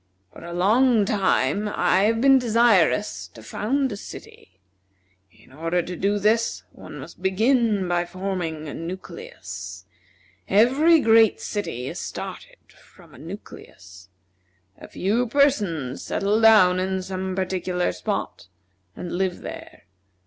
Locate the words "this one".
6.17-6.97